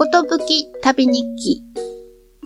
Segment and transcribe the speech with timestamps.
[0.00, 1.62] ことぶき旅日記。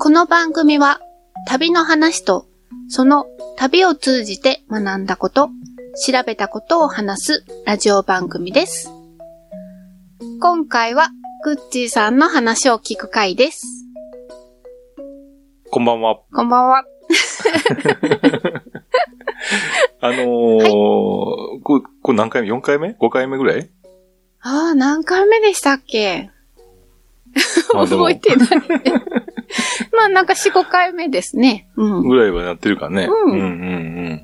[0.00, 0.98] この番組は
[1.46, 2.48] 旅の話と
[2.88, 5.50] その旅を通じて学んだこと、
[6.04, 8.90] 調べたことを話すラジオ番組です。
[10.40, 11.10] 今回は
[11.44, 13.64] グッチーさんの話を聞く回です。
[15.70, 16.18] こんばんは。
[16.34, 16.82] こんばんは。
[20.00, 23.70] あのーこれ、これ何回目 ?4 回目 ?5 回目ぐらい？
[24.40, 26.32] ああ、何回目でしたっけ？
[27.72, 28.48] 覚えてない。
[29.92, 31.68] まあなんか4、5回目ですね。
[31.76, 32.08] うん。
[32.08, 33.08] ぐらいはやってるかね。
[33.08, 33.46] うんうんうんう
[34.14, 34.22] ん。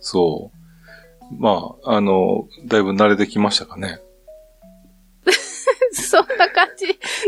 [0.00, 1.34] そう。
[1.38, 3.98] まあ、あの、だいぶ慣れてきましたかね。
[5.92, 6.86] そんな感じ。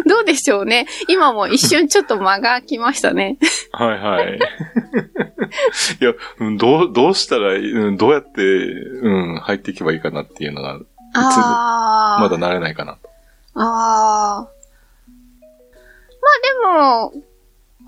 [0.08, 0.86] どうでしょうね。
[1.08, 3.38] 今も一瞬ちょっと間が空きましたね。
[3.72, 4.38] はいはい。
[6.00, 7.54] いや、うんどう、どうしたら
[7.96, 10.78] どうやって、うん、入っていけばいいかなっていうのが。
[11.14, 12.98] まだ慣れないかな。
[13.54, 14.55] ああ。
[16.26, 17.22] まあでも、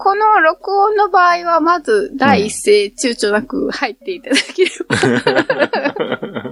[0.00, 4.70] この録音の場合はまず第一声躊躇なく入っていただけれ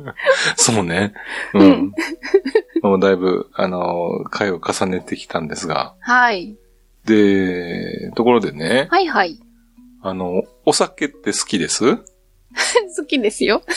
[0.02, 0.14] ば。
[0.56, 1.12] そうね。
[1.54, 1.92] ううんん。
[2.82, 5.94] もうだいぶ、あの、回を重ねてきたんですが。
[6.00, 6.56] はい。
[7.04, 9.38] で、ところでね、はいはい。
[10.02, 11.84] あの、お酒って好きです？
[12.96, 13.62] 好きですよ。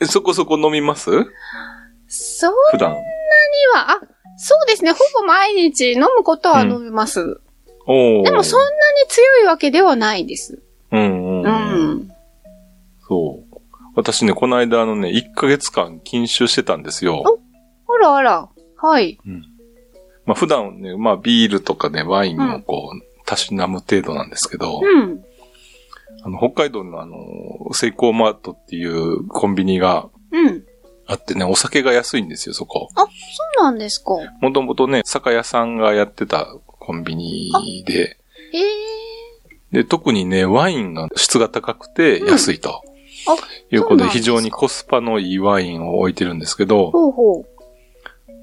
[0.00, 1.10] えそこそこ飲みます？
[2.08, 2.96] そう普段。
[3.38, 4.00] には、あ、
[4.36, 4.92] そうですね。
[4.92, 7.40] ほぼ毎日飲むことは飲みます。
[7.86, 8.72] おーでもそんなに
[9.08, 10.62] 強いわけではないです。
[10.92, 11.90] うんうん、ううん。
[12.00, 12.08] ん。
[13.08, 13.58] そう。
[13.94, 17.24] 私ね、この間あのね、1ヶ月間禁酒してたんですよ。
[17.88, 18.48] あらあら。
[18.76, 19.18] はい。
[20.24, 25.20] まあ普段ね、まあビールとかね、ワインをこう、たしなむ程度なんですけど、うん。
[26.22, 27.16] あの、北海道のあの、
[27.72, 30.64] セイコーマートっていうコンビニがうん。
[31.08, 32.88] あってね、お酒が安いんですよ、そこ。
[32.94, 33.08] あ、そ
[33.60, 34.12] うなんですか。
[34.40, 38.18] もともとね、酒屋さんがやってたコンビニで、
[38.52, 38.98] ええ
[39.72, 42.82] で、特にね、ワインが質が高くて安いと。
[43.26, 43.36] あ、
[43.70, 47.44] いうことで非常にコスパのいいワインを置いてるんですけど、ほうほう。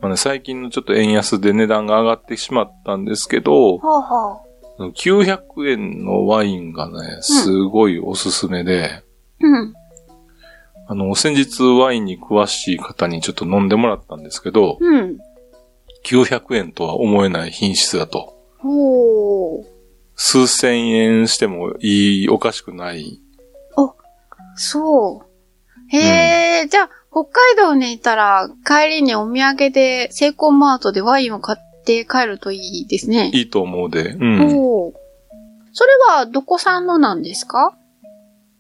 [0.02, 4.42] まあね、最近のちょっと円安で値段が上がってしまったんですけど、はあは
[4.80, 4.84] あ。
[4.84, 9.04] 900円のワインがね、すごいおすすめで、
[9.40, 9.74] うん。
[10.88, 15.18] あの、先日ワインに詳しい方にちょっと飲んでもらったんですけど、うん。
[16.06, 18.36] 900円とは思えない品質だと。
[18.60, 19.66] ほう。
[20.16, 23.20] 数千円してもいい、おかしくない。
[24.58, 25.96] そう。
[25.96, 33.32] へえ、じゃあ、北海道にいたら、帰りにお土産で、セイコーマートでワインを買って帰るといいですね。
[33.34, 34.12] いいと思うで。
[34.12, 34.58] うん。
[34.58, 34.94] おー
[35.74, 37.76] それは、どこ産のなんですか？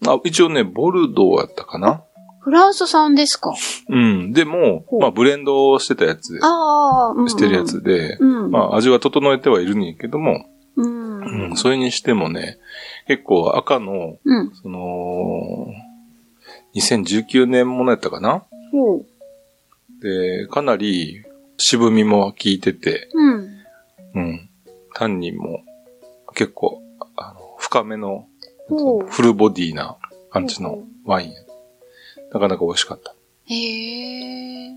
[0.05, 2.03] あ一応ね、ボルドーやったかな
[2.45, 3.55] フランス産ですか？
[3.89, 4.31] うん。
[4.31, 7.29] でもまあ、ブレンドしてたやつ、ああ、うんうん。
[7.29, 8.51] してるやつで、うん。
[8.51, 10.45] まあ、味は整えてはいるんやけども、
[10.75, 11.49] うん。
[11.49, 12.59] うん、それにしてもね、
[13.07, 14.51] 結構赤の、うん。
[14.53, 15.65] その、
[16.75, 18.45] 2019年ものやったかな？
[18.71, 19.05] ほう。
[20.03, 21.25] で、かなり
[21.57, 23.49] 渋みも効いてて、うん。
[24.13, 24.49] うん。
[24.93, 25.63] タンニンも
[26.35, 26.83] 結構、
[27.17, 28.27] あの、深めの、
[29.09, 29.97] フルボディな
[30.29, 31.41] 感じのワインや。
[32.35, 33.15] なかなか美味しかった。
[33.45, 34.71] へえ。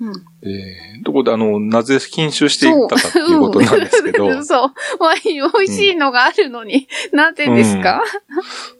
[0.00, 0.12] うん。
[0.42, 4.72] で、どこであの、なぜ禁酒していったかっていうことなんですけど、うんそう。
[5.00, 8.02] ワイン美味しいのがあるのに、なぜですか？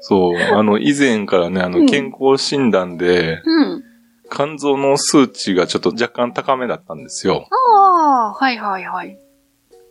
[0.00, 3.84] そう、あの、以前からね、あの、うん健康診断で、うん。
[4.30, 7.48] 肝臓の数値がちょっと若干高めだったんですよ。
[7.50, 9.18] ああ、はいはいはい。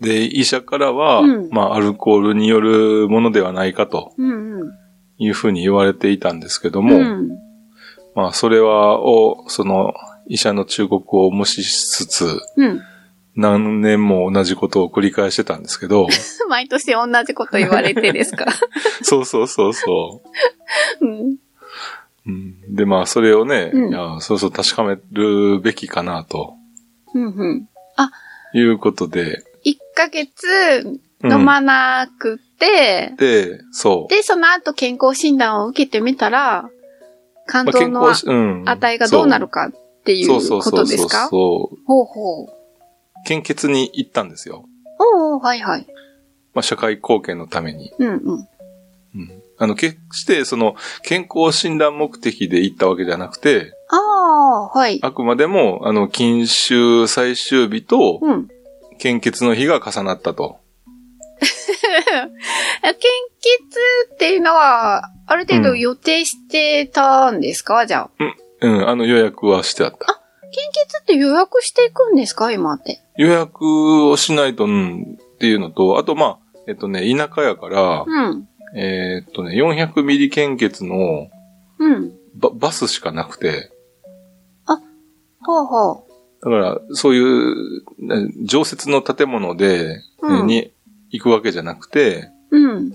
[0.01, 4.71] で、医者からは、うんまあ、アルコールによるものではないかとうんうん。
[5.19, 7.29] いうふうに言われていたんですけども、うん。
[8.15, 9.93] まあ、それは、を、その、
[10.27, 12.81] 医者の忠告を無視しつつ、うん。
[13.35, 16.07] 何年も同じことを繰り返してたんですけど、
[16.49, 18.45] 毎年同じこと言われてですか？
[19.03, 20.21] そうそうそうそ
[21.01, 21.09] うん。
[21.09, 21.37] う。
[22.25, 26.55] うん、で、まあ、それをね、うんいや、そうそう確かめるべきかな、と
[27.13, 27.67] うんうん。
[28.53, 30.47] いうことで、1ヶ月
[31.23, 34.13] うん飲まなくて、で、そう。
[34.13, 36.69] で、その後健康診断を受けてみたら、
[37.49, 41.27] 肝まあ臓の健康しうん値がどうなるかっていうそうそうことそうそうですか？
[41.29, 41.77] そう。
[41.85, 42.47] ほうほう。
[43.25, 44.65] 献血に行ったんですよ。
[44.99, 45.87] おおはいはい。
[46.53, 47.91] まあ、社会貢献のために。
[47.99, 48.17] うんうん。
[49.15, 49.41] うん。
[49.57, 54.99] あの、決して、その、健康診断目的で行ったわけじゃなくて、ああ、はい。
[55.01, 58.47] あくまでも、あの、禁酒最終日と、うん。
[58.99, 60.57] 献血の日が重なったと。
[62.83, 68.09] 献血っていうのは、ある程度予定してたんですか、じゃあ。
[68.61, 70.21] うん、あの予約はしてあった。
[70.51, 72.51] 献血って予約していくんですか？
[72.51, 73.01] 今って。
[73.17, 78.47] 予約をしないと、うん、っていうのと、あとまあ、えっとね、田舎やから、うん。
[78.75, 81.29] えーっとね、400ミリ献血の
[81.79, 82.11] うん。
[82.35, 83.71] ババスしかなくて、
[85.41, 86.05] ほうほ
[86.43, 90.71] だから、そういう、ね常設の建物で、うんに
[91.11, 92.57] 行くわけじゃなくて、う。
[92.57, 92.91] うん。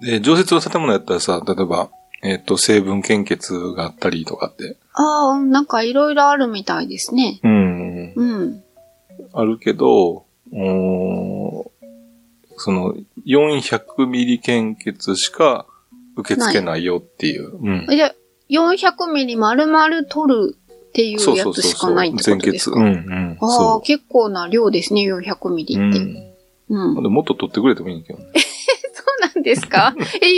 [0.00, 1.90] で、常設の建物やったらさ、例えば、
[2.22, 7.40] えーっと、成分献血があったりとかって、ああ、なんかいろいろあるみたいですね。
[7.42, 8.62] うん、うん。
[9.32, 11.64] あるけど、おー
[12.56, 12.94] その、
[13.26, 15.66] 400ミリ献血しか
[16.16, 17.56] 受け付けないよっていう。
[17.60, 17.86] うん。
[17.90, 18.14] じゃあ、
[18.48, 22.76] 400ミリ丸々取るっていうやつしかないってことですか？
[22.76, 23.08] 全血。
[23.08, 23.38] うん、うん。
[23.40, 25.66] ああ、そ結構な量ですね、400ミう。
[25.66, 25.82] リって。
[25.82, 26.33] うん。
[26.68, 27.02] うん。
[27.02, 28.26] でもっと取ってくれてもいいんだけどね。
[28.92, 29.94] そうなんですか？
[29.96, 30.36] え、400ミリ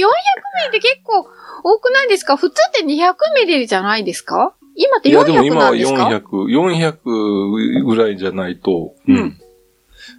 [0.68, 1.26] って結構
[1.64, 2.36] 多くないですか？
[2.36, 3.14] 普通って200
[3.46, 4.54] ミリじゃないですか？
[4.74, 6.22] 今っていや、でも400今はなんですか？400、
[7.02, 9.38] 400ぐらいじゃないと、うん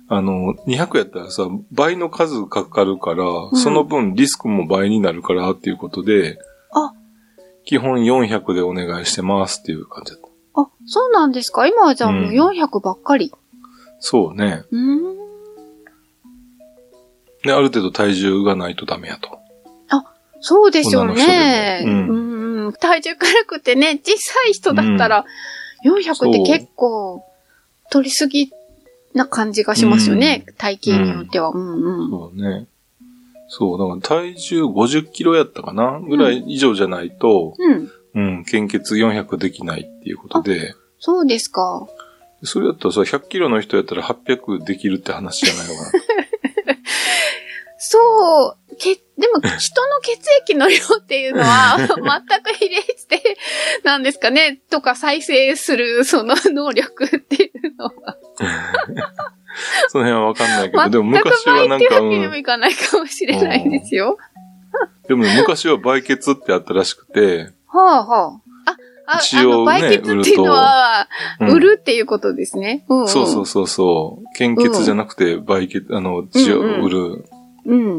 [0.10, 6.40] あの、200やったらさ、倍の数かかるから、んその分リスクも倍になるからっていうことで、
[6.72, 6.94] あ
[7.66, 10.28] 基本400でお願いしてますっていう感じだった。
[10.62, 11.68] あ、そうなんですか？
[11.68, 13.32] 今はじゃあもううん400ばっかり。
[14.00, 14.64] そうね。
[14.72, 15.27] うーん。
[17.48, 19.38] で、ある程度体重がないとダメやと。
[20.40, 21.84] そうでしょうね。
[21.86, 22.74] うん、うん。
[22.74, 25.26] 体重軽くてね、小さい人だったら、
[25.86, 27.24] 400って結構
[27.92, 28.52] 取りすぎ
[29.14, 30.46] な感じがしますよね。
[30.58, 31.50] 体型によっては。
[31.50, 32.10] うんうん。
[32.10, 32.68] そうね。
[33.50, 37.92] そう、だから体重50キロやったかなぐらい以上じゃないと、うん。
[38.16, 41.88] うん、献血400できないっていうことで、そうですか。
[42.44, 45.92] それやったらさ、100キロの人やったら800できるって話じゃないのかな。
[47.78, 49.02] そう、け、で
[49.34, 51.88] も人の血液の量っていうのは 全
[52.44, 53.22] く比例して、
[53.84, 58.18] なんですかね、とか再生するその能力っていうのは。
[59.90, 64.18] その辺はわかんないけど、全くでも昔はなんか、倍ってわけうん、にもいかないかもしれないですよ。
[65.08, 68.72] でも昔は売血ってあったらしくて、はあはあ。
[68.72, 71.08] あ、あ、一応ねあの、売血っていうのは、
[71.40, 72.86] うん売るっていうことですね。
[72.90, 73.08] うん、うん。
[73.08, 77.00] そうそうそうそう、献血じゃなくて売血、あの、血を売る。
[77.00, 77.37] うん。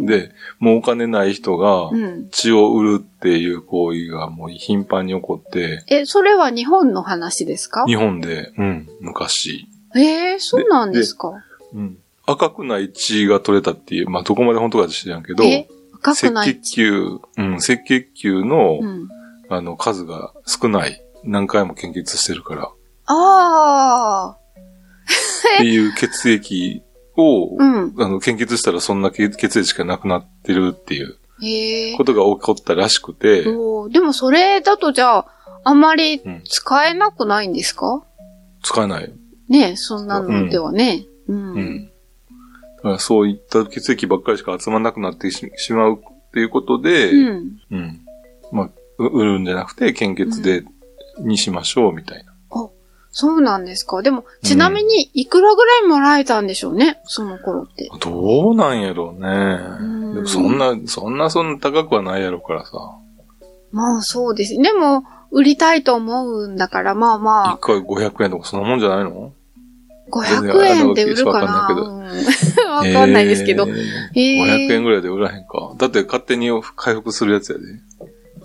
[0.06, 2.28] で、もうお金ない人がうん。
[2.30, 7.84] 血を売るっていう行為がもう頻繁に起こって、え、それは日本の話ですか？
[7.86, 11.32] 日本で、うん、昔、えー、そうなんですか？
[11.74, 19.08] うん、赤くない血が取れたっていう、まあ、どこまで本当かは知らんけど、え、赤くない赤血球、うん、赤血球の、うん。
[19.50, 21.02] あの、数が少ない。
[21.24, 22.70] 何回も献血してるから。
[23.06, 24.36] ああ。
[25.56, 26.82] っていう血液
[27.18, 27.94] を、うん。
[27.98, 31.16] あの、献血したらそんな血血液しかなくなってるっていう
[31.96, 35.26] ことが起こったらしくて、でもそれだとじゃあ、
[35.64, 38.04] あんまりうん使えなくないんですか、
[38.62, 39.12] 使えない。
[39.48, 41.06] ねえそんなのではね。
[41.26, 41.52] うん。
[41.54, 41.90] うん。
[42.76, 47.58] だからそういった血液ばっかりしか集まらなくなってししまうっていうことで、うん。
[47.70, 48.00] うん。
[48.52, 50.64] まあ、う売るんじゃなくて献血で、
[51.18, 52.32] にしましょうみたいな。
[53.20, 54.00] そうなんですか？
[54.00, 57.90] でも、ちなみに、いくらぐらいもらえたんでしょうね、その頃って。
[58.00, 60.24] どうなんやろうね。
[60.28, 62.70] そんな、そんなそんな高くはないやろからさ。
[63.72, 64.56] まあそうです。
[64.56, 69.32] でも、売りたいと思うんだから、まあま一回500円とかそんなもんじゃないの？
[70.12, 71.66] あ、500円で売るかな？
[71.68, 71.76] 全
[72.54, 73.66] 然あのうん わかんないですけど。
[73.66, 73.74] えー
[74.14, 75.74] えー500円ぐらいで売らへんか。
[75.76, 77.64] だって勝手に回復するやつやで。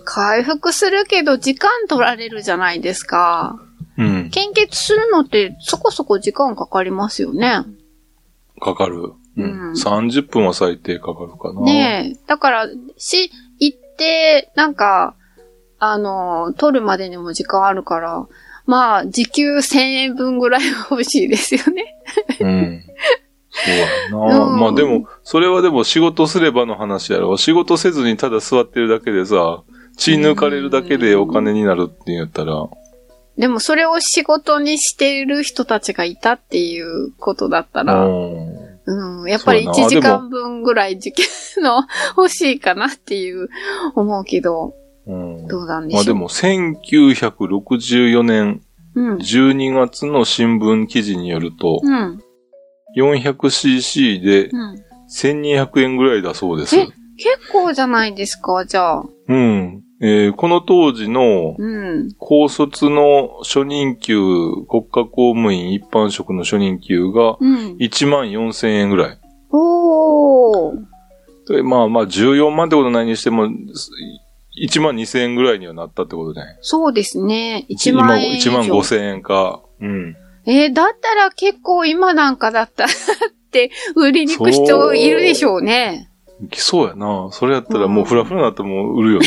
[0.04, 3.60] 回復するけど、時間取られるじゃないですか。
[3.96, 4.30] うん。
[4.30, 7.64] 献血するのって、そこそこ時間かかりますよね。
[8.60, 9.12] かかる。
[9.36, 9.44] うん。
[9.44, 11.62] うん30分は最低かかるかな。
[11.62, 12.18] ねえ。
[12.26, 15.14] だから、し、行って、なんか、
[15.78, 18.26] あの、取るまでにも時間あるから、
[18.66, 21.96] まあ、時給1000円分ぐらいは欲しいですよね。
[22.40, 22.84] うん。
[23.50, 24.44] そうやな。
[24.46, 27.36] うんまあでも、それはでも仕事すればの話やろ。
[27.36, 29.62] 仕事せずにただ座ってるだけでさ、
[29.96, 32.68] 血抜かれるだけでお金になるって言ったら、
[33.38, 38.74] でも、それを仕事にしている人たちがいたっていうことだったら、うん。
[38.86, 41.22] うん、やっぱりそうやな1時間分ぐらい時給
[41.62, 41.84] の
[42.16, 43.48] 欲しいかなっていう
[43.94, 44.74] 思うけど、
[45.06, 45.46] うん。
[45.48, 45.98] どうなんでしょう。
[45.98, 48.62] まあでも、1964年
[48.94, 49.16] うん。
[49.16, 52.20] 12月の新聞記事によると、うん。
[52.96, 54.84] 400cc でうん。
[55.10, 56.76] 1200円ぐらいだそうです。
[56.76, 56.86] え
[57.16, 59.04] 結構じゃないですか、じゃあ。
[59.28, 59.83] うん。
[60.06, 62.12] えーこの当時のうん。
[62.18, 64.16] 高卒の初任給、
[64.68, 67.76] 国家公務員一般職の初任給がうん。
[67.80, 69.18] 1万4000円ぐらい。
[69.50, 70.76] おー。
[71.48, 73.90] でまあまあ14万ってことないにしても、す
[74.62, 76.58] 1万2000円ぐらいにはなったってことじゃない？
[76.60, 77.66] そうですね。
[77.70, 78.50] 1万円以上。
[78.52, 79.62] 今1万5000円か。
[79.80, 80.16] うん。
[80.46, 82.92] えーだったら結構今なんかだったらっ
[83.50, 86.10] て売りに行く人いるでしょうね。
[86.50, 87.28] 来そうやな。
[87.32, 89.26] それやったらもうフラフラになっても売るよな。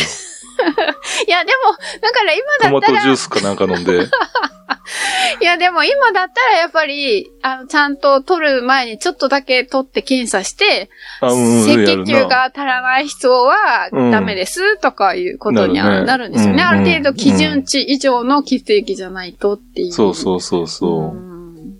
[1.27, 4.07] いや、でも、だから今トマトだったら、ジュースかなんか飲んで。
[5.41, 10.89] いや、でも今だったらやっぱり、あの、ちゃんと取る前にちょっとだけ取って検査して、
[11.21, 12.25] あ、うん、血球な。
[12.25, 16.63] が足らない人はうんダメですとかいうことにはなるんですよね。
[16.63, 19.91] うんある程度基準値以上の血液じゃないとっていう。
[19.91, 21.15] そうそうそうそう。
[21.15, 21.77] ん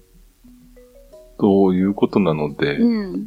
[1.39, 2.77] ということなので。
[2.77, 3.25] うん。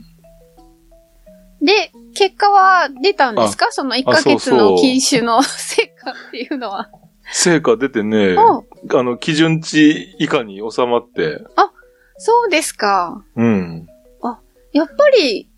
[1.60, 3.68] で、結果は出たんですか？
[3.70, 6.90] その1ヶ月の禁酒の 成果っていうのは。
[7.32, 8.64] 成果出てね、お
[8.98, 11.42] あの、基準値以下に収まって、
[12.18, 13.24] そうですか。
[13.36, 13.86] うん。
[14.72, 15.48] やっぱり、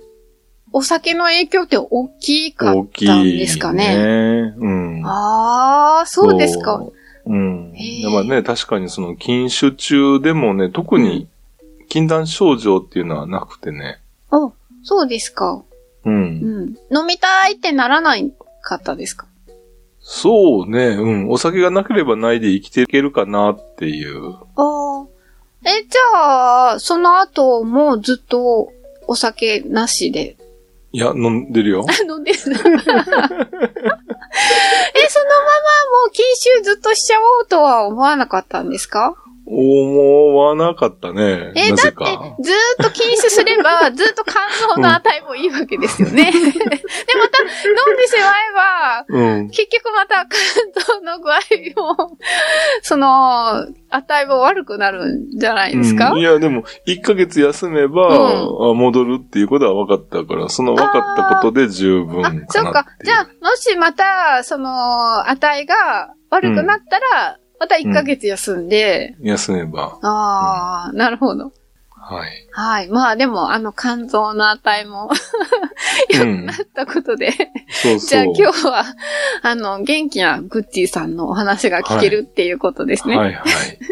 [0.72, 3.96] お酒の影響って大きか大ったんきい、ですかね？
[3.96, 4.54] ね。
[4.56, 5.02] うん。
[5.04, 6.78] ああ、そうですか。
[6.78, 6.92] そ
[7.26, 7.32] う。
[7.32, 7.72] うん。
[7.74, 11.26] へーまあね、確かにその禁酒中でもね、特に
[11.88, 13.98] 禁断症状っていうのはなくてね。
[14.30, 14.52] お、
[14.82, 15.62] そうですか。
[16.04, 16.10] う。
[16.10, 16.76] うんん。
[16.90, 18.32] 飲みたいってならない
[18.62, 19.26] かったですか？
[20.00, 21.30] そうね、うん。
[21.30, 24.34] お酒がなければないで生きていけるかなっていう。
[24.34, 25.06] ああ。
[25.64, 28.72] え、じゃあ、その後もずっと
[29.06, 30.36] お酒なしで？
[30.94, 31.86] いや、飲んでるよ。
[32.08, 33.08] 飲んでる え、そのままも
[36.08, 39.14] う禁酒ずっとしちゃおうとは思わなかったんですか？
[39.44, 41.52] 思わなかったね。
[41.56, 42.04] え、なだって
[42.42, 46.30] ずーっと禁酒すれば、 ずっと肝臓の値もいいわけですよね。
[46.30, 49.50] で、また、飲んでしまえば、うん。
[49.50, 51.38] 結局また肝臓の具合
[51.76, 52.16] も、
[52.82, 62.86] その、値も悪くなるんじゃないですか、うんいや、でも、1ヶ月休めば、あ戻るっていうことは分かったから、その分かったことで十分かなっていあ、そうか。
[63.04, 69.96] じゃあ、もしまた、その、値が悪くなったら、また1ヶ月休んで、休めば。
[70.02, 71.52] ああ、なるほど。
[71.90, 72.48] はい。
[72.50, 72.88] はい。
[72.88, 75.08] まあでも、あの肝臓の値も
[76.10, 77.30] 良くなったことで、
[77.70, 78.34] そうじゃあそう。
[78.36, 78.84] 今日は、
[79.42, 83.16] あの、元気なグッチーさんのお話が聞けるっていうことですね。
[83.16, 83.44] はいはい。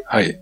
[0.05, 0.41] はい。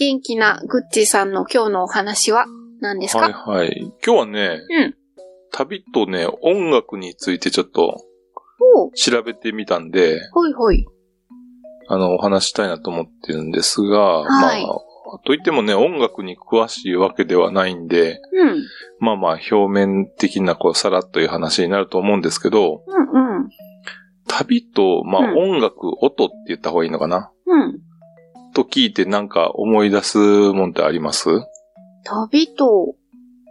[0.00, 2.46] 元気なグッチーさんの今日のお話は
[2.80, 3.92] 何ですか、はいはい。
[4.02, 4.94] 今日はね、うん。
[5.52, 8.02] 旅とね、音楽についてちょっと
[8.96, 10.86] 調べてみたんで、ほいほい。
[11.86, 18.64] あの、お話したいなと思ってるんですが、はいまあ、といってもね、音楽に詳しいわけではないんで、うん。
[19.00, 23.50] まあまあ、表面的な、こう、さらっという話になると思うんですけど、うんうん。
[24.26, 27.30] 旅と、まあ、うん音楽、音って言った方がいいのかな？
[27.44, 27.80] うん。
[28.54, 31.28] と聞いてなんか思い出すもんってあります？
[32.04, 32.94] 旅と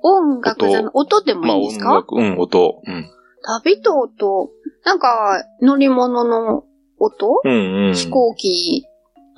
[0.02, 2.82] 音楽じゃな音でもまあ、いいんですか、音楽、うん、音。
[2.86, 3.12] うん。
[3.44, 4.50] 旅と音、
[4.86, 6.64] なんか乗り物の
[6.98, 7.94] 音、うんうん。
[7.94, 8.86] 飛行機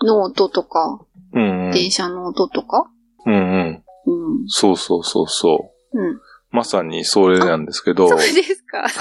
[0.03, 0.99] の音とか、
[1.33, 1.71] うんうん。
[1.71, 2.89] 電車の音とか？
[3.25, 3.83] うんうん。
[4.05, 4.47] うん。
[4.47, 5.99] そうそうそうそう。
[5.99, 6.19] うん。
[6.51, 8.85] まさにそれなんですけどそう、ですか。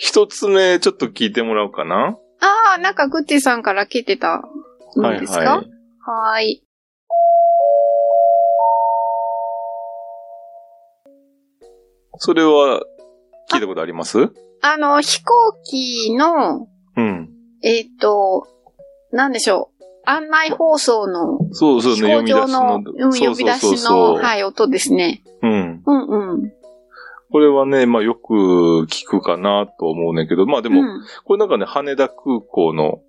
[0.00, 4.42] 一つ目ちょっと聞いてもらおうかなああ、なんかグッチさんから聞いてた
[4.96, 5.38] のはいですか？
[5.38, 5.70] はい。
[6.00, 6.62] はーい。
[12.18, 12.82] それは
[13.52, 14.30] 聞いたことあります？
[14.62, 15.32] あの、飛行
[15.64, 17.28] 機の、うん。
[17.62, 18.46] えっ、と、
[19.12, 19.84] なんでしょう。
[20.08, 22.78] 案内放送のそうそうね、飛行場の。
[22.80, 24.14] の、うん呼び出しの。
[24.14, 25.22] はい、音ですね。
[25.42, 25.82] うん。
[25.84, 26.52] うんうん。
[27.30, 30.86] これはね、まあよく聞くかなと思うねんけど、まあでも、うん
[31.24, 33.00] これなんかね、羽田空港の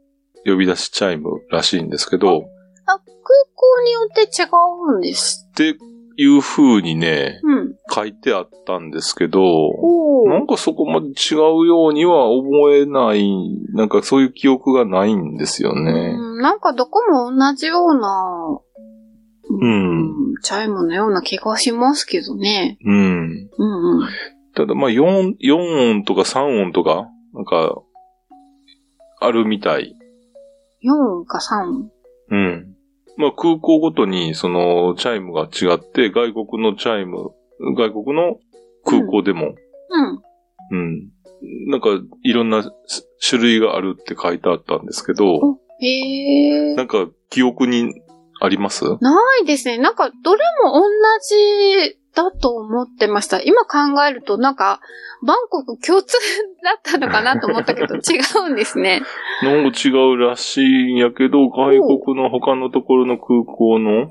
[0.46, 2.46] 呼び出しチャイムらしいんですけど、
[2.86, 3.06] あ、空
[3.56, 4.46] 港によって違
[4.94, 5.48] うんです。
[5.52, 5.76] って
[6.18, 7.76] いう風にね、うん。
[7.90, 13.30] 書いてあったんですけど、おーなんかそこまで違うようには思えない、
[13.74, 16.16] なんかそういう記憶がないんですよね。
[16.18, 18.60] うん、なんかどこも同じような、
[19.50, 22.78] うんチャイムのような気がしますけどね。
[22.84, 23.50] うん。
[23.58, 24.08] うんうん。
[24.54, 27.82] ただまあ4、4音とか3音とか、なんか、
[29.20, 29.96] あるみたい。
[30.84, 31.92] 4音か3音？
[32.30, 32.76] うん。
[33.18, 37.32] まあ空港ごとにそのチャイムが違って、外国のチャイム、
[37.76, 38.38] 外国の
[38.86, 39.56] 空港でも、
[39.90, 40.22] うん。
[40.72, 41.10] うん。
[41.68, 41.90] なんか
[42.24, 42.64] いろんな
[43.28, 46.76] 種類があるって書いてあったんですけど、へえ。
[46.76, 47.94] なんか記憶に
[48.40, 48.84] あります？
[49.02, 49.78] ないですね。
[49.78, 50.82] なんか、どれも同
[51.86, 53.42] じだと思ってました。
[53.42, 54.80] 今考えるとなんか、
[55.26, 56.16] バンコク共通
[56.64, 58.00] だったのかなと思ったけど、 違
[58.48, 59.02] うんですね。
[59.42, 61.72] なんか違うらしいんやけど、外
[62.06, 64.08] 国の他のところの空港の、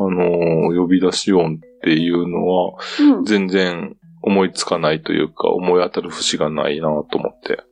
[0.00, 3.24] あのー呼び出し音っていうのは、うん。
[3.24, 7.64] 全然思いつかないというか、思い当たる節がないなと思って。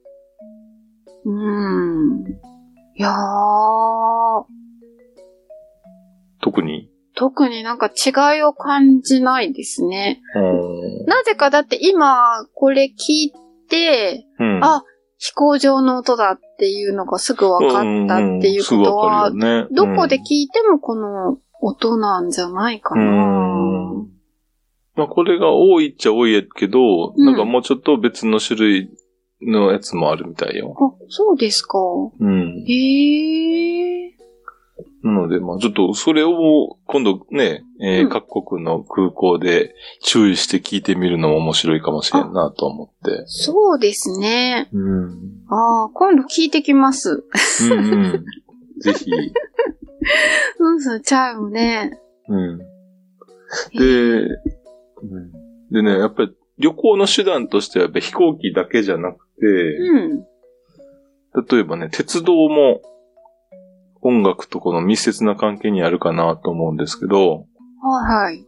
[1.24, 2.24] うん。
[2.96, 3.14] いやー、
[6.46, 6.88] 特に？
[7.16, 10.20] 特になんか違いを感じないですね。
[10.36, 13.32] うんなぜかだって今、これ聞い
[13.68, 14.60] て、うん。
[14.62, 14.84] あ、
[15.18, 19.74] 飛行場の音だっていうのがすぐ分かったっていうことはか、るよね。
[19.74, 23.04] どこで聞いてもこの音なんじゃないかうな。
[23.04, 24.08] ん。
[24.94, 28.90] まあ、これが多いっちゃ多いやけど、うんなんかもうちょっと別の種類
[29.42, 30.74] のやつもあるみたいよ。
[30.78, 31.78] あ、そうですか。
[32.20, 32.64] うん。
[32.66, 33.75] へえ。
[35.06, 43.22] なので、まあちょっとそれを今度ね、えーうん各国の空港で注意して聞いてみるのも面白いかもしれんなと思って。
[43.26, 44.68] そうですね。
[44.72, 45.10] うん。
[45.48, 47.24] ああ、今度聞いてきます。
[47.62, 48.24] うんうん。
[48.80, 49.10] ぜひ。
[50.58, 52.00] うん、そう、チャイムね。
[52.28, 52.60] うん。
[52.60, 55.32] へで、うん
[55.70, 60.26] でね、やっぱり旅行の手段としてはやっぱ飛行機だけじゃなくて、うん。
[61.48, 62.80] 例えばね、鉄道も
[64.02, 67.46] 音楽とこの密接な関係にあるかなと思うんですけど、
[67.82, 68.46] はいはい。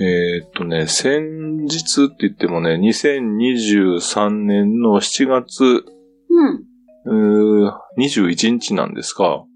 [0.00, 7.64] えーっとね、先日って言ってもね、2023年の7月、うん。
[7.64, 9.46] うー21日なんですが、お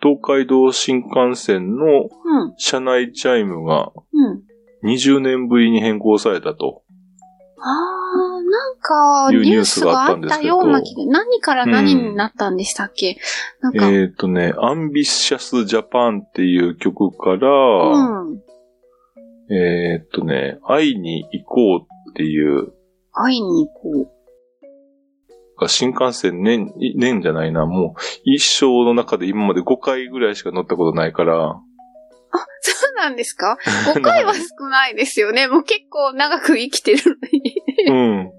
[0.00, 2.54] 東海道新幹線のうん。
[2.56, 4.42] 車内チャイムがうん。
[4.84, 6.82] 20年ぶりに変更されたと。
[7.58, 13.18] ああ、なんか、ニュースがあったような気が、何から何になったんでしたっけ、
[13.60, 18.42] なんか、えーっとね、アンビシャスジャパンっていう曲から、うん。
[19.48, 22.72] えーっとね、会いに行こうっていう、
[23.12, 24.12] 会いに行こ
[25.68, 31.38] 新幹線年、年じゃないな、もう一生の中で今まで5回ぐらいしか乗ったことないから、う。
[31.48, 31.58] あ、
[32.60, 33.56] そうなんですか
[33.94, 35.48] ?5 回は少ないですよね。
[35.48, 37.55] もう結構長く生きてるのに。
[37.86, 38.32] うん。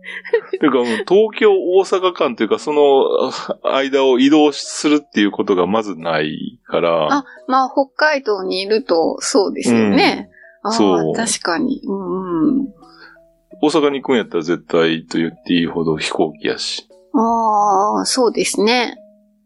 [0.51, 3.29] ていうか東京大阪間というかその
[3.63, 10.29] あ間を移動するっていうことがまずないから、あ、まあ、北海道にいるとそうですよね。
[10.63, 11.81] ああ、そう確かに。
[11.85, 12.67] うんうん。
[13.61, 16.87] 大阪に行くんやったら絶対と言っていいほど飛行機やし。
[17.13, 18.95] ああ、そうですね。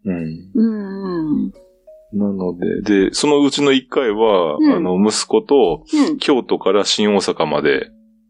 [0.06, 0.52] うん。
[0.54, 1.52] うんうん。
[2.14, 6.18] なので、で、そのうちの1回は、うんあの、息子とうん。
[6.18, 7.90] 京都から新大阪まで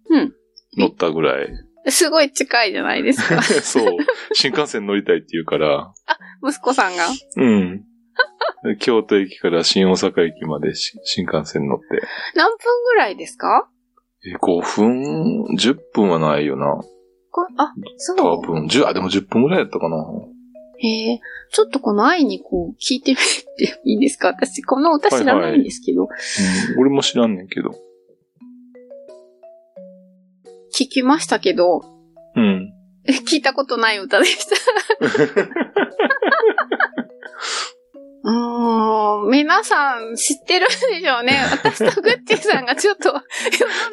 [0.09, 0.33] うん。
[0.77, 1.49] 乗ったぐらい。
[1.87, 3.41] すごい近いじゃないですか。
[3.43, 3.97] そう。
[4.33, 5.93] 新幹線乗りたいって言うから、
[6.47, 7.07] 息子さんが？
[7.37, 7.83] うん。
[8.63, 11.85] で京都駅から新大阪駅までし新幹線乗って。
[12.35, 13.67] 何分ぐらいですか？
[14.23, 16.67] え、5分 ?10 分はないよな。
[17.31, 18.17] こあ、そう。
[18.17, 18.65] 多分。
[18.67, 19.97] 10、あ、でも10分ぐらいやったかな。
[20.83, 21.19] へえ、
[21.51, 24.27] ちょっとこの愛にこう聞いてみていいですか？
[24.29, 26.05] 私、この歌知らないんですけど、う
[26.77, 27.71] ん、俺も知らんねんけど。
[30.85, 31.81] 聞きましたけど、
[32.35, 32.73] うん。
[33.05, 34.55] え聞いたことない歌でした。
[38.23, 41.39] うーん、皆さん知ってるんでしょうね。
[41.51, 43.21] 私とグッチーさんがちょっと世の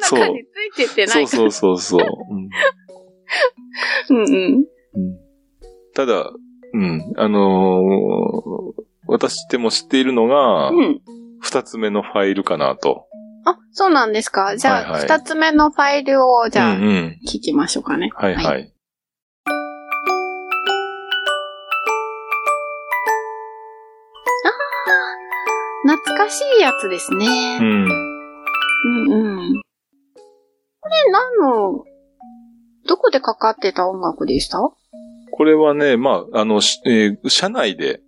[0.01, 1.39] 中についてってなそういから。
[1.39, 2.01] そうそうそう。
[4.09, 4.55] うんうんうん。
[4.55, 5.19] うん
[5.95, 6.29] ただ、
[6.73, 11.01] うん、あのー私でも知っているのが、うん。
[11.41, 13.07] 二つ目のファイルかなと。
[13.45, 14.57] あ、そうなんですか。
[14.57, 17.19] じゃあ、はいはい二、つ目のファイルを、じゃあ、うんうん。
[17.27, 18.09] 聞きましょうかね。
[18.15, 18.73] はいはい。
[25.83, 27.25] 懐かしいやつですね。
[27.61, 27.85] うん。
[27.85, 27.87] うん
[29.11, 29.61] うん。
[30.81, 31.83] これ何の、
[32.87, 34.59] どこでかかってた音楽でした？
[35.31, 38.01] これはね、まあ、あの、しえー車内で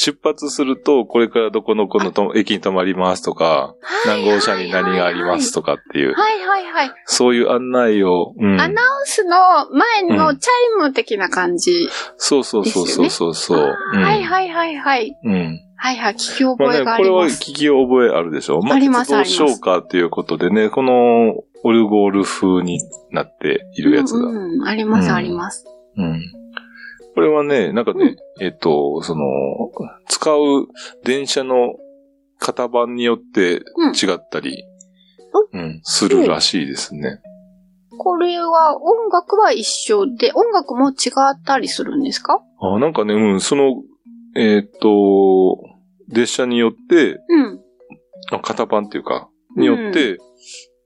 [0.00, 3.74] 出発すると、これからどこのこのと駅に止まりますとか、
[4.06, 6.90] 何号車に何がありますとかっていう、はいはいはい。
[7.04, 8.60] そういう案内を、うん。
[8.60, 9.36] アナウンスの
[9.70, 11.88] 前のチャイム的な感じ。
[12.16, 13.76] そうそうそうそうそうそう。
[13.94, 15.16] うんはいはいはいはい。
[15.24, 15.60] うん。
[15.74, 17.42] はいはい、聞き覚まあね、えがあこれはります。
[17.42, 21.34] 聞き覚えあるでしょまあります鉄道消化っていうことでね、この
[21.64, 22.80] オルゴール風に
[23.10, 24.20] なっているやつが。
[24.20, 24.36] うん。
[24.36, 25.66] うんうん、ありますあります。
[27.18, 29.24] これはね、なんかね、えっと、その、
[30.06, 30.68] 使う
[31.02, 31.74] 電車の
[32.38, 34.62] 型番によってうん違ったり、
[35.52, 37.20] うん、するらしいですね。
[37.98, 42.40] これは音楽は一緒で、音楽も違ったりするんですか？
[42.60, 43.82] あなんかね、うん、その、
[44.36, 45.58] えっと、
[46.08, 47.60] 列車によって、うん。
[48.30, 50.18] あ型番っていうか、によって、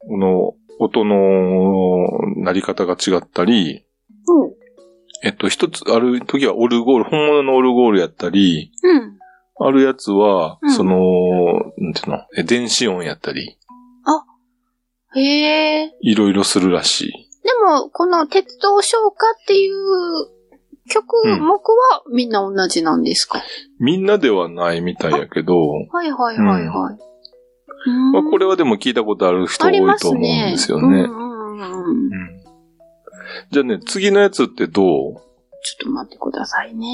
[0.08, 3.84] この音の鳴り方が違ったり、
[4.26, 4.61] うん。
[5.22, 9.18] えっと、一つ、ある時はオルゴール、本物のオルゴールやったり、うん。
[9.58, 10.94] あるやつは、うんその、
[11.78, 13.58] なんていうの、え電子音やったり、
[15.14, 15.92] へえ。
[16.00, 17.12] いろいろするらしい。
[17.42, 19.74] でも、この鉄道唱歌っていう
[20.88, 23.42] 曲目はみんな同じなんですか、
[23.78, 26.94] みんなではないみたいやけど、はいはいはいはい。
[27.84, 31.02] うーんまあ、これはでも聞いたことある人多いと思うんですよね。
[31.02, 31.72] うんうんうん。
[31.86, 32.41] うん
[33.50, 35.14] じゃあね、次のやつってどう？
[35.14, 35.20] ちょっ
[35.80, 36.86] と待ってくださいね。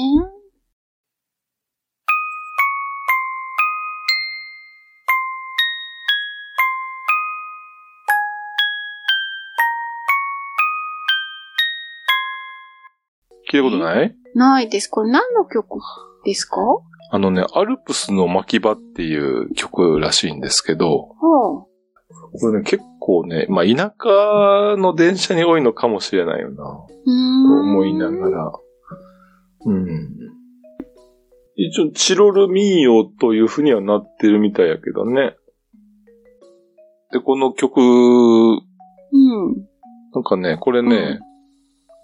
[13.51, 14.15] 聞いたことない？
[14.35, 14.87] ないです。
[14.87, 15.79] これ何の曲
[16.23, 16.61] ですか？
[17.11, 21.65] あのね、アルプスの巻き場っていう曲らしいんですけど、は
[22.09, 26.87] これね、結構ね、まあ田舎の電車に多いのかもしれないよな、と。
[27.05, 28.51] 思いながら。
[29.65, 30.09] うん。
[31.55, 35.35] 一応、チロルミーヨというふうにはなってるみたいやけどね。
[37.11, 38.61] で、この曲、うん。
[40.13, 41.19] なんかね、これね、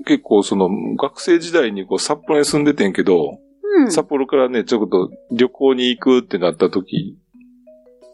[0.05, 3.39] 結構その、学生時代にこう札幌に住んでてんけど、
[3.77, 3.91] うん。
[3.91, 7.17] 札幌からね、ちょっと旅行に行くってなった時、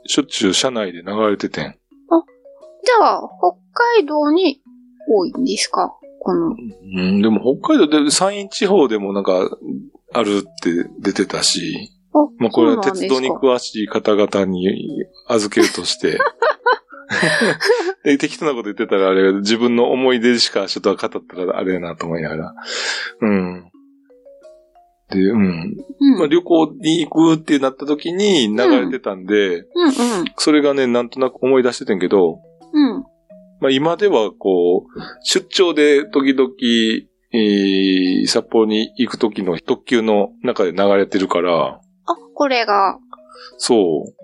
[0.05, 1.75] しょっちゅう車内で流れててん。
[2.83, 4.61] じゃあ、北海道に
[5.07, 5.93] 多いんですか？
[6.19, 6.49] この。
[6.49, 9.49] うん、でも北海道で山陰地方でもなんか、
[10.13, 14.67] あるって出てたし、あ、まあこれは鉄道に詳しい方々に
[15.27, 16.19] 預けるとして、
[18.03, 22.55] で適当なこと言ってたらあれ、自分の思い出しかちょっと語ったらあれやなと思いながら。
[23.21, 23.71] うん。
[25.09, 25.75] で、うん。
[25.99, 26.19] うん。
[26.19, 29.65] まあ旅行に行くってなった時に流れてたんで、うん
[30.37, 32.39] それがね、なんとなく思い出しててんけど、
[32.73, 32.95] うん。
[32.95, 33.03] うん。
[33.59, 36.49] まあ今ではこう、出張で時々、
[37.33, 42.97] えー札幌に行く時の特急の中で流れてるから、あ、これが。
[43.57, 44.21] そう。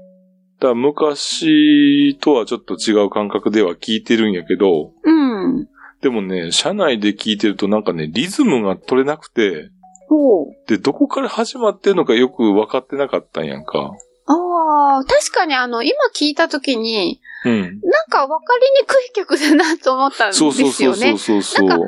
[0.59, 5.67] だ昔とはちょっと違う感覚では聞いてるんやけど、うん。
[6.01, 9.69] でもね、車内で聞いてるとなんかね、リズムが取れなくて、
[10.07, 10.45] ほう。
[10.67, 13.91] で、どこから始まってんのかよく分かってなかったんやんか。
[14.25, 17.61] ああ、確かにあの、今聞いたときに、うん。
[17.61, 17.71] なん
[18.09, 20.55] か分かりにくい曲だなと思ったんですよね。
[20.55, 21.67] そうそうそうそうそう。
[21.69, 21.79] なん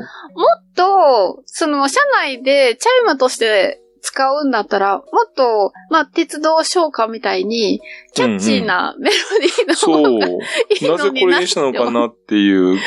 [0.76, 7.82] と、その、車内でチャイムとして使うんだったら、もっと、まあ、鉄道唱歌みたいに、
[8.14, 10.02] キャッチーなメロディーの。
[10.04, 10.38] 方がい
[10.82, 12.80] いなぜのになこれにしたのかなっていう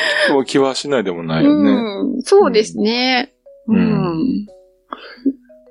[0.45, 1.71] 気はしないでもないよね。
[1.71, 3.33] うん、そうですね。
[3.67, 3.73] う。
[3.73, 4.45] うんん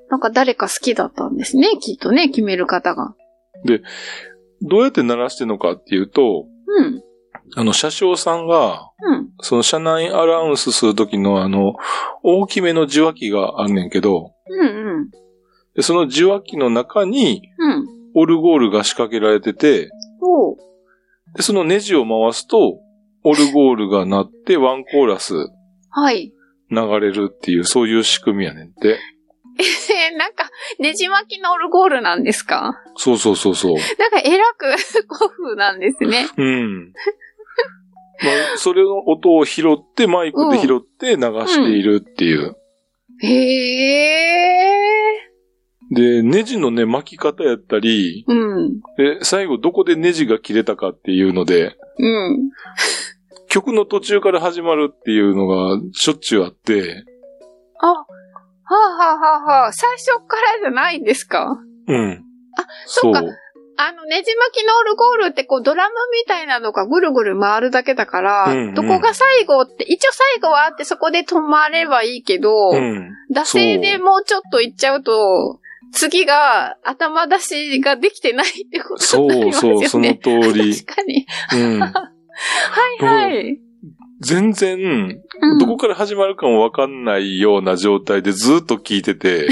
[0.09, 3.15] なんか誰か好きだったんですね、きっとね、決める方が。
[4.61, 6.45] どうやって鳴らしてるのかっていうと、
[6.77, 7.03] うん。
[7.55, 9.29] あの、車掌さんが、うん。
[9.41, 11.73] その車内アナウンスするときのあの、
[12.23, 15.09] 大きめの受話器があんねんけど、うんうん。
[15.75, 17.87] でその受話器の中にうん。
[18.15, 19.89] オルゴールが仕掛けられてて。
[21.35, 22.79] で、そのネジを回すと、
[23.23, 25.33] オルゴールが鳴ってワンコーラス
[25.89, 26.33] はい。
[26.69, 28.99] 流れるっていう、そういう仕組みやねんって。
[29.59, 32.81] え、 なんか、ねじ巻きのオルゴールなんですか？
[32.95, 33.75] そうそうそうそう。
[33.75, 34.65] なんか、えらく
[35.07, 36.27] 古風なんですね。
[36.37, 36.93] うん。
[38.23, 42.55] まあ、それの音を拾って、マイクで拾って流しているっていう。
[43.21, 43.27] へ
[45.19, 45.29] え。
[45.91, 48.79] で、ネジのね、巻き方やったり、うん。
[48.97, 52.49] で、最後どこでネジが切れたかっていうので、うん。
[53.49, 57.03] 曲の途中から始まるっていうのがしょっちゅうあって、
[57.81, 58.05] あ、
[58.65, 61.57] はあ、はあはあはあ、最初からじゃないんですか？
[61.87, 62.23] うん。
[62.57, 63.19] あそそううか
[63.75, 73.09] あの、ねじ巻きのオルゴールってこうドラムみたいなのがぐるぐる回るだけだから、うんうんどこが最後って、一応最後はあってそこで止まればいいけど、うん。
[73.35, 75.59] 惰性でもうちょっと行っちゃうと、
[75.91, 79.77] 次が頭出しができてないってことそになりますよね。
[79.77, 80.13] うそう、その
[80.51, 80.75] 通り。
[80.85, 81.25] 確かに。
[81.55, 81.79] うん。
[81.81, 81.89] は
[83.01, 83.59] いはい。
[84.23, 84.77] 全然、
[85.41, 89.47] うんどこから始まるかもわかんないような状態でずっと聞いてて、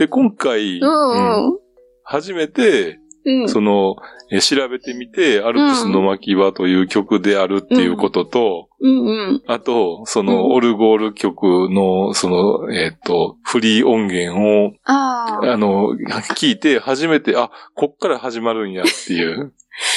[0.00, 1.58] で、今回、うんうん。
[2.04, 3.48] 初めて、うん。
[3.50, 3.96] その、
[4.32, 9.42] え調べてみて、アルプスの巻き場という曲であるっていうことと、うんうん。
[9.46, 14.72] あと、その、うんオルゴール曲の、その、えっ、と、フリー音源を。
[14.84, 15.90] あの、
[16.34, 19.52] 聞いて、初めて、あ、こっから始まるんやっていう。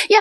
[0.09, 0.15] で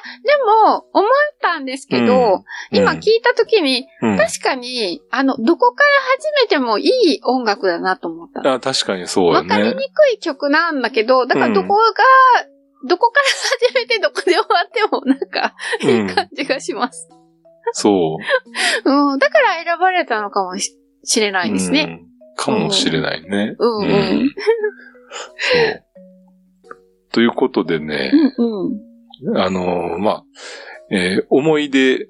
[0.67, 1.09] も、思っ
[1.41, 8.55] たんですけど、今聞いたときに、うん、確かに、あの、どこから始めてもいい音楽だなと思った。
[8.55, 9.77] あ確かにそうよわかりにね。
[9.77, 11.83] くい曲なんだけど、だからどこが
[12.85, 13.27] どこから
[13.71, 17.09] 始めてどこで終わってもなんか、いい感じがします。
[17.73, 18.17] そ
[18.85, 18.91] う。
[19.13, 22.01] うん、だから選ばれたのかもししれないですね。
[22.05, 23.57] うんかもしれないね。
[23.59, 24.35] うんうん
[25.37, 25.85] そう。
[27.13, 28.92] ということでね、うんうん。
[29.37, 30.25] あのーまあ、
[30.91, 32.07] えー思い出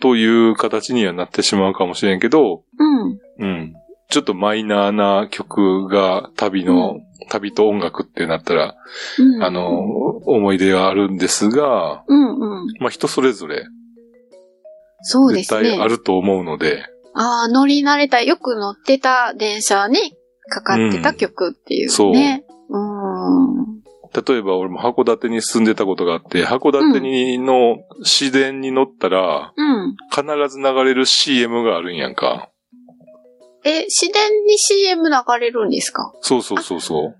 [0.00, 3.18] という形にはなってしまうかもしれんけど、うん。
[3.38, 3.74] うん。
[4.10, 8.74] ちょっとマイナーな曲が旅の、旅と音楽ってなったら、
[9.18, 9.42] うん。
[9.42, 9.74] あのー、
[10.26, 12.66] 思い出があるんですが、うんうん。
[12.80, 13.64] まあ人それぞれ
[15.00, 15.88] そうです絶対あね。
[15.88, 19.98] ると思うので、ああ、乗り慣れた、よく乗ってた電車に
[20.48, 21.88] かかってた曲っていうね。
[21.88, 23.03] そううん。
[24.14, 29.96] 例えば俺も函館に住んでたことがあって、函館にの市電に乗ったら、うん。
[30.10, 32.50] 必ず流れる CM があるんやんか。
[33.64, 36.12] え、自然に CM 流れるんですか？
[36.20, 37.16] そうそうそうそう。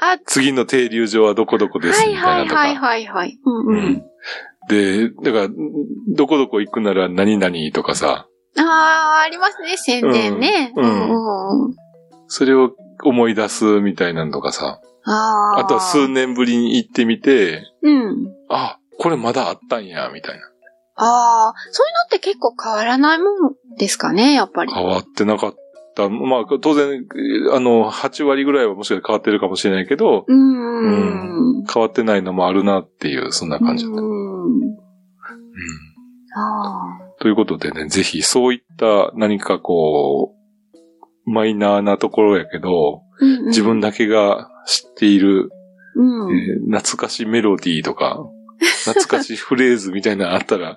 [0.00, 2.60] あ、次の停留所はどこどこですはいみたいなとか。
[2.60, 3.38] はいはいはいはい。
[3.44, 3.70] うんう。
[3.70, 4.02] うんん。
[4.68, 5.48] で、だから、
[6.14, 10.72] どこどこ行くなら何々とかさ、ああ、ありますね、宣伝ね。
[10.76, 11.74] ううんんうんうん。
[12.28, 12.72] それを
[13.04, 14.80] 思い出すみたいなのとかさ、
[15.10, 18.32] あとは数年ぶりに行ってみて、うん。
[18.50, 20.44] あ、これまだあったんや、みたいな。
[20.96, 24.72] ああ、そういうのって結構変わらないもんですかね、やっぱり。
[24.72, 25.54] 変わってなかっ
[25.94, 26.08] た。
[26.08, 27.06] まあ、当然、
[27.52, 31.64] あの、8割ぐらいはもしかしたら変わってるかもしれないけど、うーん。
[31.72, 34.00] 変わってないのもあるなっていう、そんな感じだった。
[34.00, 34.08] うーん。
[34.08, 34.78] うん
[36.34, 37.20] ああ。
[37.20, 40.34] ということでね、ぜひそういった何かこ
[41.26, 45.50] う、マイナーなところやけど、うんうん自分だけが知っている、
[45.96, 46.38] うん。
[46.38, 48.18] えー懐かしメロディーとか、
[48.84, 50.76] 懐かしフレーズみたいなのあったら、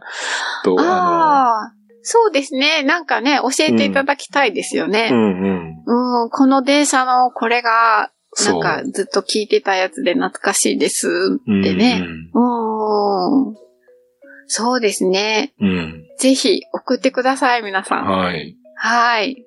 [0.64, 1.74] と、あああ。
[2.04, 2.82] そうですね。
[2.84, 5.10] なんかね、教えていただきたいですよの、うね。
[5.10, 6.24] んうん。
[6.24, 8.12] うん、この電車のこれが、
[8.48, 8.54] な。
[8.54, 12.02] んかずっと聞いてたやつで懐かしいですってね。
[12.34, 13.56] うんうん。
[14.48, 15.54] そうですね。
[15.60, 15.68] うん。
[15.68, 16.04] うん。
[16.18, 18.06] ぜひ送ってください、皆さん。
[18.06, 18.56] はい。
[18.76, 19.46] はい。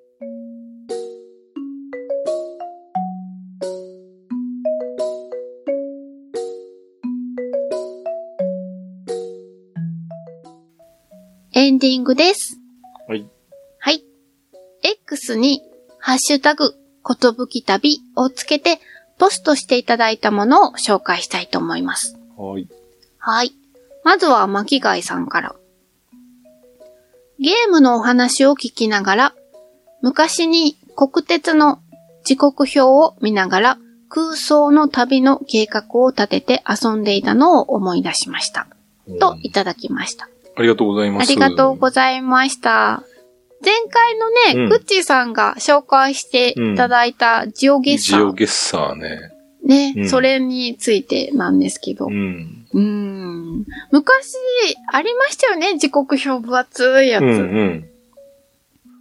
[11.65, 12.61] エンディングです。
[13.09, 13.27] はい。
[13.79, 14.05] はい。
[14.83, 15.63] X に、
[15.99, 18.81] ハッシュタグ、ことぶき旅をつけて、
[19.19, 22.19] ポストしていただいたものを紹介したいと思います。
[22.37, 22.69] はい。
[23.17, 23.53] はい。
[24.05, 25.55] まずは巻貝さんから。
[27.39, 29.35] ゲームのお話を聞きながら、
[30.03, 31.79] 昔に国鉄の
[32.25, 33.79] 時刻表を見ながら
[34.11, 38.67] 空想の旅の計画を立てて遊んでいたのを思い出しました。
[39.19, 40.29] といただきました。
[40.57, 41.31] ありがとうございます。
[41.31, 43.03] ありがとうございました。
[43.65, 48.19] 前回のね、うんグッチーさんが紹介していただいたジオゲッサー。
[48.19, 49.31] ジオゲッサーね。
[49.65, 52.07] ね、うんそれについてなんですけど。
[52.07, 52.67] うん。
[52.73, 54.35] うーん昔、
[54.93, 57.23] ありましたよね、時刻表分厚いやつ。
[57.23, 57.89] うんうん。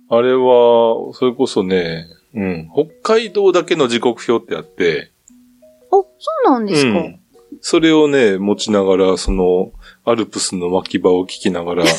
[0.10, 2.70] あれは、それこそね、うん。
[3.04, 5.12] 北海道だけの時刻表ってあって、
[5.92, 6.08] お、そ
[6.48, 7.20] うなんですか、うん
[7.62, 9.72] それをね、持ちながら、その、
[10.06, 11.84] アルプスの巻き場を聞きながら、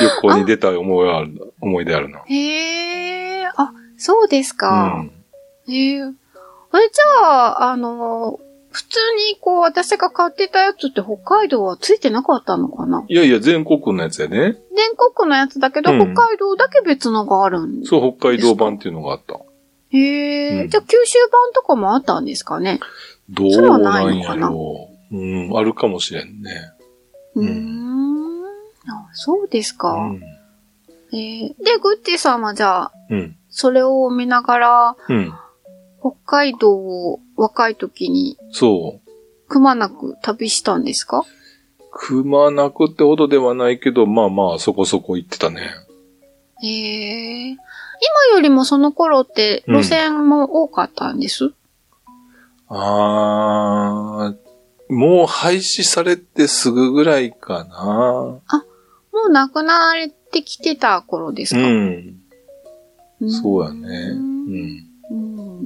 [0.00, 2.20] 旅行に出た思いはある、思い出あるな。
[2.26, 4.70] へえ、あ、そうですうか。
[5.02, 5.10] ん。
[5.68, 6.00] へえ。
[6.02, 8.38] あれ、じゃあ、あの、
[8.70, 8.98] 普通
[9.32, 13.04] にこう、私が買ってたやつって北海道はついてなかったのかな？
[13.08, 14.56] いやいや、全国のやつやね。
[14.76, 19.40] 全国のやつだけど、うん北海道だけ別のがあるんそう、北海道版っていうのがあった。
[19.92, 22.78] へえ、うんじゃあ九州版とかもあったんですかね？
[23.28, 24.89] どうなんやのかなろう。
[25.12, 25.16] う
[25.52, 26.72] ん、あるかもしれんね。
[27.34, 28.44] うーうんん。
[28.88, 29.92] あ、そうですか。
[29.92, 30.22] うん。
[31.12, 33.36] えーで、グッチーさんはじゃあ、うん。
[33.48, 35.32] それを見ながら、うん。
[36.00, 39.48] 北海道を若い時にそう。
[39.48, 41.24] くまなく旅したんですか？
[41.92, 45.62] くまなくってほどではないけど、まあまあ、そこそこ行ってたね。
[46.62, 47.50] へえ。
[47.50, 47.58] 今
[48.32, 51.52] よりもその頃って路線も多かったんです、
[52.68, 54.36] あー、
[54.90, 58.40] もう廃止されてすぐぐらいかな。
[59.12, 62.16] もう亡くなられてきてた頃ですか、うん。
[63.24, 63.88] んそうやね。
[63.88, 64.86] うん。
[65.10, 65.58] うん。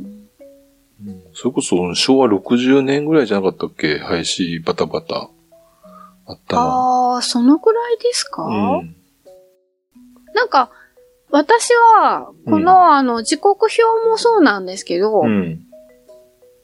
[1.07, 3.99] うんそれこそ昭和60年ぐらいじゃなかったっけ？
[3.99, 5.29] 廃止バタバタ。
[6.27, 6.63] あったの。
[7.15, 8.97] ああ、そのくらいですか、うん。
[10.35, 10.71] なんか、
[11.31, 15.67] 私は、この、あの、時刻表もそうなんですけど、うん。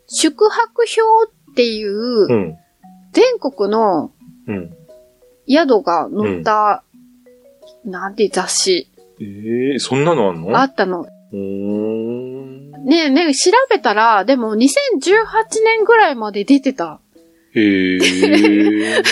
[0.07, 2.57] 宿泊表っていう、うん。
[3.13, 4.13] 全国の
[4.47, 4.71] うん。
[5.49, 6.85] 宿が載った、
[7.85, 8.89] なんて雑誌
[9.21, 10.57] ええそんなのあんの？
[10.59, 11.07] あったの。
[12.85, 14.61] ねえねえ、調べたら、でも2018
[15.65, 17.01] 年ぐらいまで出てた。
[17.55, 17.99] へえ。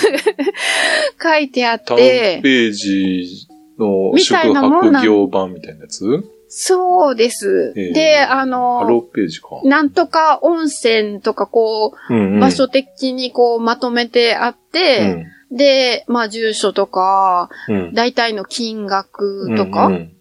[1.23, 3.49] 書いてあっタウンて、ページ
[3.79, 6.25] の宿泊業版みたいなやつ？
[6.49, 7.73] そうです。
[7.77, 9.61] へえで、あの、ーページか。
[9.65, 17.77] なんとか温泉とかこう、うんうん場所的にこうまとめてあって、で、まあ住所とか、うん。
[17.77, 17.95] うん。
[17.95, 20.13] 大体の金額とか、うん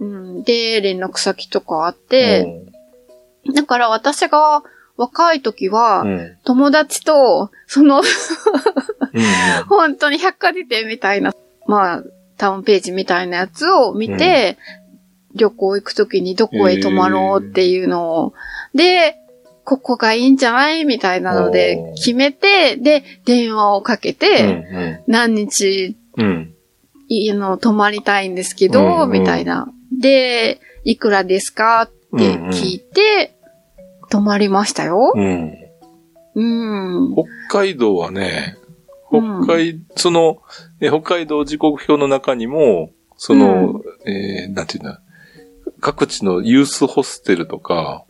[0.00, 2.72] うんで、連絡先とかあっうんて、
[3.54, 4.62] だから私が
[4.96, 8.04] 若い時は、うんうん友達と、その、うん
[9.68, 11.32] 本当に百科事典みたいな、
[11.66, 12.02] まあ、
[12.36, 14.58] タウンページみたいなやつを見て、
[15.34, 18.34] 旅行行くときにどこへ泊まろうっていうのを、
[18.74, 19.16] で、
[19.64, 26.26] ここがいいんじゃないみたいなので決めて、で、電話をかけうんて、何日、うん。
[26.26, 26.54] うん
[27.08, 29.10] いいの、泊まりたいんですけど、うんうん。
[29.10, 29.70] みたいな。
[30.00, 31.82] で、いくらですか？
[31.82, 33.34] って聞いて、
[34.08, 35.12] 泊まりましたよ。
[35.14, 35.52] うん
[36.34, 36.42] う
[37.10, 37.14] ん。
[37.50, 38.56] 北海道はね、
[39.10, 39.44] うん。
[39.44, 40.38] 北海、その、
[40.80, 45.02] え北海道時刻表の中にも、その、えーなんていうんだ、
[45.82, 48.04] 各地のユースホステルとか、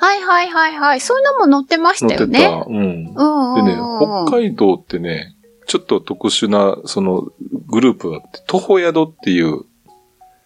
[0.00, 1.00] はいはいはいはい。
[1.00, 2.26] そういうのも載ってまし載ってた。
[2.26, 2.64] たよね。
[2.68, 3.14] うん。
[3.14, 4.26] うんうんでね、うん。
[4.26, 7.28] 北海道ってね、ちょっと特殊な、その、
[7.66, 9.64] グループがあって、徒歩宿っていう、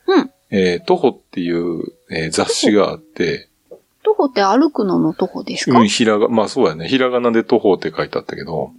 [0.07, 3.49] うんえー徒歩っていう、えー雑誌があって、
[4.03, 8.73] 徒歩って歩くのの徒歩ですか、うん、ひらが、まあそうやね、ひらがなで徒歩って書いてあったけど、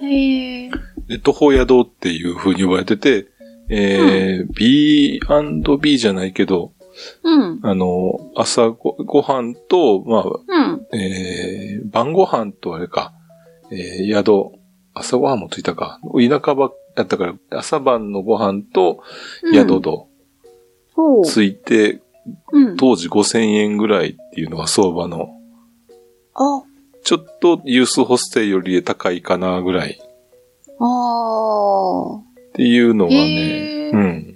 [0.00, 0.70] へえ。
[1.06, 3.26] で、徒歩宿っていう風に呼ばれてて、
[3.70, 6.72] えー B&B じゃないけど、
[7.22, 7.60] うん。
[7.62, 10.86] あの、朝ごご飯と、まあ、うん。
[10.98, 13.12] えー晩ご飯とあれか、
[13.70, 14.58] えー宿、
[14.94, 16.00] 朝ご飯もついたか。
[16.14, 19.02] 田舎ばやったから、朝晩のご飯と
[19.52, 20.08] 宿と。
[21.24, 22.02] ついて、
[22.52, 22.76] うん。
[22.76, 25.30] 当時5000円ぐらいっていうのが相場の、
[26.34, 26.62] あ、
[27.04, 29.98] ちょっとユースホステルより高いかなぐらい
[30.78, 32.16] ああ。
[32.16, 34.27] っていうのがへね、ーうん。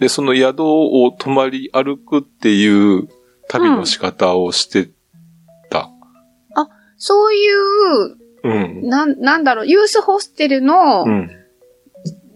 [0.00, 3.08] で、その宿を泊まり歩くっていう
[3.48, 4.90] 旅の仕方をして
[5.70, 5.90] た。
[6.96, 8.48] そういう、う
[8.84, 8.88] ん。
[8.88, 11.30] なん、なんだろう、ユースホステルの、うん。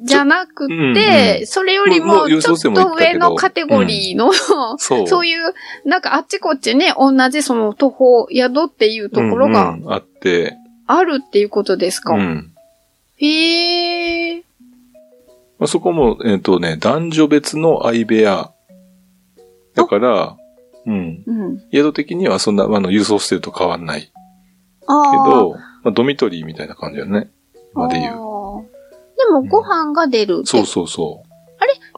[0.02, 4.78] じゃなくうんて、うんそれよりもちょっと上のカテゴリーの、そう。
[5.08, 5.54] そういう、
[5.86, 12.52] なんかあっちこっちね、同じその徒歩宿っていうところがうんうんあって、あるっていうことですか、うん。
[13.16, 14.42] へえ。
[15.58, 18.52] まあ、そこも、えっ、とね、男女別の相部屋。
[19.74, 20.36] だから、
[20.86, 21.22] うん。
[21.26, 21.62] うん。
[21.72, 24.02] 宿的にはそんな、あの、ユースホステルと変わんない。
[24.02, 24.10] け
[24.86, 25.30] ああ。
[25.30, 27.30] ど、まあ、ドミトリーみたいな感じだよね。
[27.74, 28.14] 今で言う。
[28.14, 28.44] あー
[29.16, 30.42] でもご飯が出る。
[30.44, 31.22] そうでそうそ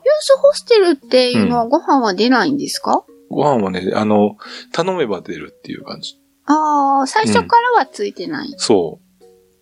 [0.07, 3.35] ユースホステルっていうのはご飯は出ないんですか、う。
[3.35, 4.37] ご飯はね、あの、
[4.73, 6.21] 頼めば出るっていう感じ。
[6.45, 8.55] ああ、最初からはついてない。
[8.57, 9.06] そう。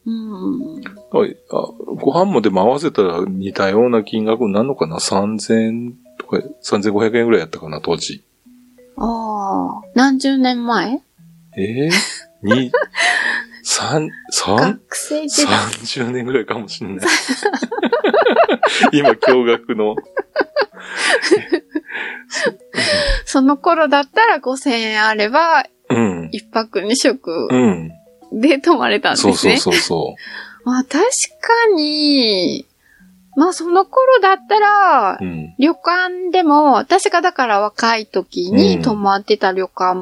[0.06, 0.74] うん。
[1.10, 8.22] はいあご飯もでも合わせたら似たような金額になるのかな ?3000 とか、3500円ぐらいやったかな、当時。
[8.96, 11.00] ああ、何十年前？
[11.56, 11.90] えぇ、
[12.42, 12.70] に、
[13.62, 15.54] 三、三、学生時代。
[15.54, 17.06] 30年ぐらいかもしれない。
[18.92, 19.96] 今、驚愕の。
[23.24, 26.28] その頃だったら5000円あれば、うん。
[26.32, 27.90] 一泊二食うん。
[28.32, 29.34] で泊まれたんですね。
[29.34, 30.16] そうそうそうそ
[30.64, 31.00] まあ確か
[31.76, 32.66] に、
[33.36, 35.24] まあその頃だったらう。
[35.24, 35.54] う、ん。
[35.58, 39.94] 旅館でも、私がだから若い時に泊まってた旅館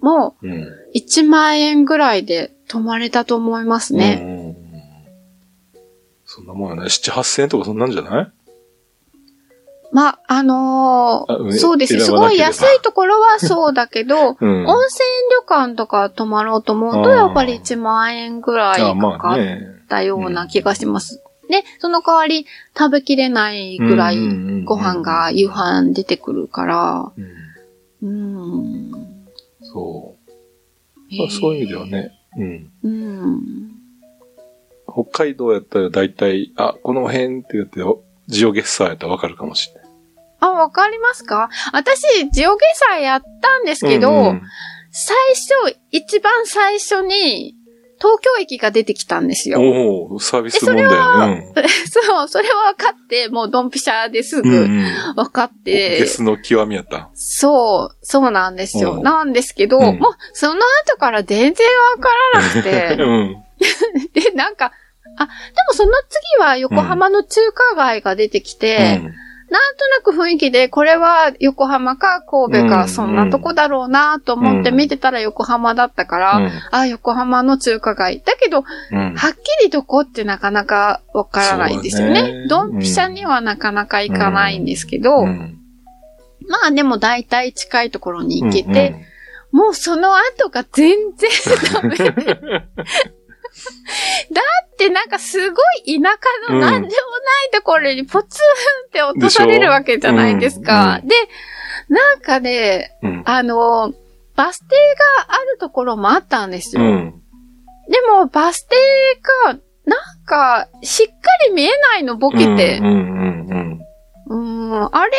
[0.00, 0.66] も、うん。
[0.94, 4.18] 1万円ぐらいで泊まれたと思いますね。
[4.20, 4.54] うんうんうん。
[6.26, 6.90] そんなもんやね。
[6.90, 8.32] 七八千円とかそんなんじゃない？
[9.94, 12.00] まあ、あのーそうですね。
[12.00, 14.66] すごい安いところはそうだけど、 うん。
[14.66, 19.38] 温泉旅館とか泊まろうと思うと、やっぱり1万円ぐらいあかかっ。
[19.88, 21.22] たような気がします。
[21.48, 27.12] で、その代わり食べきれないぐらいご飯が夕飯出てくるから、
[28.02, 28.34] うん。
[28.34, 28.90] うん。
[29.60, 31.16] そう。
[31.16, 32.12] まあ、そういう意味ではね。
[32.36, 32.70] うん。
[32.82, 33.40] うん。
[34.86, 37.80] 北海道やったら大体、あ、この辺って言って、
[38.26, 39.83] ジオゲッサーやったらわかるかもしれない。
[40.44, 41.48] あ、わかりますか？
[41.72, 44.42] 私、ジオゲサやったんですけど、うんうん
[44.96, 45.16] 最
[45.66, 47.56] 初、一番最初に、
[47.98, 49.60] 東京駅が出てきたんですよ。
[49.60, 50.86] おおサービス問題。
[51.90, 54.46] そう、それは分かって、もうドンピシャですうん。
[54.46, 55.14] うぐんうん。
[55.16, 57.10] 分かって、ゲスの極みやった。
[57.14, 58.92] そう、そうなんですよ。
[58.94, 63.36] うんなんですけど、うんもう、その後から全然分からなくて、 うん。
[64.12, 64.70] で、なんか、
[65.16, 65.32] あ、で
[65.68, 65.92] もその
[66.38, 69.00] 次は横浜の中華街が出てきて、
[69.50, 78.22] なんとなく雰囲気で、これは横浜か神戸うんかそんなとこだろうなと思って見てたら横浜だったから、うんあ、横浜の中華街。
[78.24, 79.14] だけど、うん。
[79.14, 82.46] はっきりどこってなかなかわからないんですよね。
[82.48, 85.60] ドンピシャにはなかなか行かないんですけど、うん
[86.46, 89.06] まあでも大体近いところに行けうんて、
[89.50, 91.30] もうその後が全然
[91.72, 92.68] ダメで。
[94.32, 96.10] だってなんかすごい田
[96.48, 96.90] 舎のうんなんでもない
[97.52, 101.00] ところにポツンって落とされるわけじゃないですか。
[101.02, 101.14] でで
[101.88, 103.22] なんかね、うん。
[103.26, 103.92] あの、
[104.36, 104.74] バス停
[105.26, 106.82] があるところもあったんですよ。
[106.82, 107.22] うん。
[107.88, 108.76] でもバス停
[109.46, 111.12] がなんかしっか
[111.48, 112.82] り見えないのボケてう。
[112.82, 113.80] んうんうん
[114.26, 115.12] うん、あれ、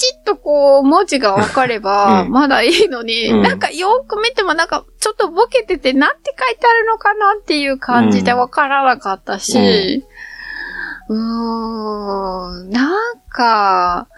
[0.00, 10.04] ピチッとこう、文字がわかれば、うんまだいいのに、うんなんかよく見てもなんか、ちょっとボケてて、なんて書いてあるのかなっていう感じでわからなかったし、
[11.08, 11.16] うー
[12.64, 14.08] ん、なんか、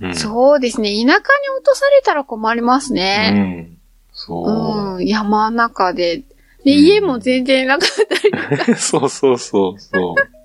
[0.00, 0.14] うん。
[0.16, 1.12] そうですね、田舎に
[1.58, 3.30] 落とされたら困りますうね。
[3.30, 3.78] ん。
[4.12, 4.96] そう。
[4.96, 6.18] うん、山の中で。
[6.18, 6.24] で、
[6.64, 8.74] うん家も全然なかったり。
[8.76, 10.39] そうそうそうそう。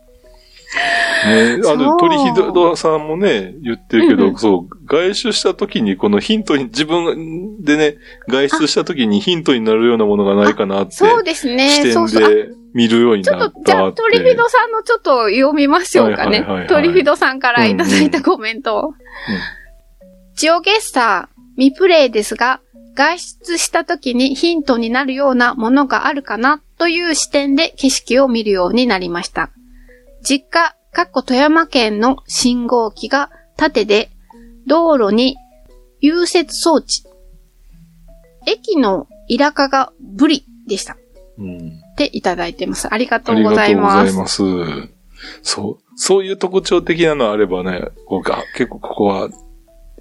[1.26, 7.95] ねあの、鳥ひどさんもね、言ってるけど、うんうんそう、外出した時に、このヒントに、自分でね、
[8.28, 13.71] 外出した時にヒントになるようなものがないかなって、そうですね、視点で見るようにちょっと、なったって。
[13.71, 16.67] じゃあ、トリフィドさんのちょっと読みましょうかねはいはいはいはい。
[16.67, 18.93] トリフィドさんからいただいたコメントを。
[20.36, 22.59] ジオゲッサー、未プレイですが、
[22.95, 29.51] 外出した時にヒントになるようなものがあるかなという視点で景色を見るようになりました。
[30.28, 34.09] 実家、かっこ富山県の信号機が縦で、
[34.65, 35.38] 道路に
[36.01, 37.03] 融雪装置。
[38.47, 40.97] 駅のイラカがブリでした。
[41.38, 41.80] うん。
[41.93, 42.91] っていただいてます。
[42.91, 44.43] ありがとありうございがとうござます。
[44.43, 44.89] います。
[45.43, 49.30] そう、そういう特徴的なのあればね、こうか結構ここは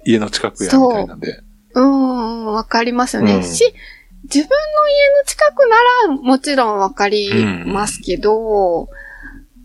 [0.05, 1.39] 家の近くや、みたいなんで。
[1.75, 3.35] うーん、わかりますよね。
[3.35, 3.63] うんし、
[4.23, 5.75] 自分の家の近くな
[6.09, 7.29] らもちろんわかり
[7.65, 8.87] ますけど、う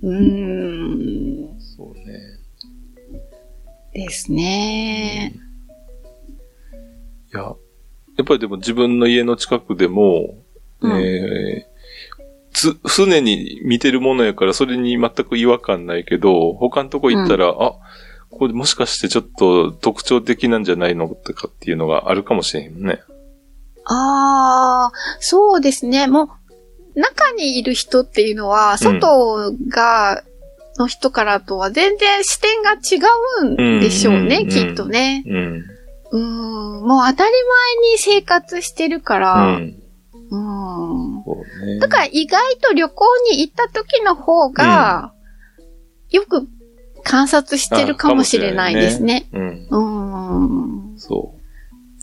[0.09, 2.05] ーん、そうね。
[3.93, 5.35] ですね。
[7.33, 7.53] いや、や
[8.23, 10.35] っぱりでも自分の家の近くでも、
[10.81, 11.71] うんえー
[12.53, 17.75] つ、常に見てるものやからそれに全く違和感ないけど、他のとこ行ったら、あ、
[18.31, 23.01] これもしかしてちょっと特徴的なんじゃないのとかっていうのがあるかもしれへんね。
[23.87, 26.07] ああ、そうですね。
[26.07, 26.29] もう、
[27.01, 30.23] 中にいる人っていうのは、外が、
[30.79, 33.01] の人からとは全然視点が違
[33.43, 35.25] うんでしょうね、うんきっとね。
[35.27, 35.65] うん。
[36.13, 37.31] うーん、もう当たり
[37.79, 39.75] 前に生活してるかうら、ん。
[40.31, 41.79] うんそうね。
[41.81, 45.13] だから意外と旅行に行った時の方が、
[46.11, 46.49] よく
[47.03, 49.29] 観察してるかもしれないですね。
[49.33, 49.67] うん。
[49.71, 50.99] うん。
[50.99, 51.35] そ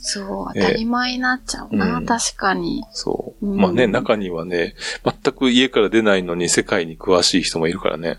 [0.10, 2.82] そう、ええ当たり前になっちゃうな、うん確かに。
[2.82, 2.98] う。
[2.98, 3.46] そう。
[3.46, 8.18] うんまあね、中にはね、全く家から出ないのに世界に詳しい人もいるからね。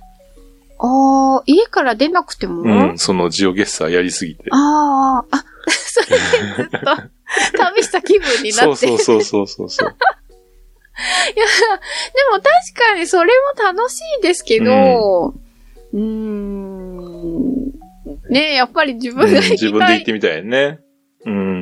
[0.80, 2.98] ああ、家から出なくても、うん。
[2.98, 4.44] そのジオゲッサーやりすぎて。
[4.50, 6.16] ああ、あ、 それで
[6.56, 6.78] ずっと
[7.56, 8.86] 旅した気分になって。
[8.86, 9.88] そうそうそうそうそう。
[11.34, 11.42] で
[12.30, 12.42] も確
[12.74, 15.28] かにそれも楽しいですけど、
[15.92, 17.72] うーん、
[18.28, 20.80] ねやっぱり自分がうん行きたい自分で行ってみたいね。
[21.24, 21.57] うん。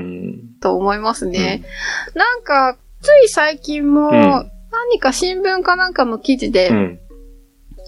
[0.61, 1.64] と思いますね。
[2.14, 7.00] なんか、つい最近も、ん何か新聞かなんかの記事で、うん。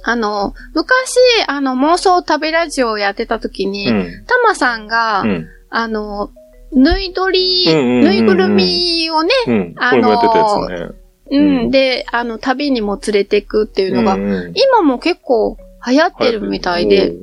[0.04, 1.16] あの、昔、
[1.48, 4.24] あの、妄想旅ラジオをやってた時に、うん。
[4.26, 5.46] タマさんが、うん。
[5.70, 6.30] あの、
[6.72, 9.30] ぬいどり、うんうんうんうんぬいぐるみをね、
[9.76, 10.88] あのね。
[11.30, 15.56] うん、うんで、あの、旅にも連れてくっていうのが、うんうん今も結構
[15.86, 17.14] 流行ってるみたいで、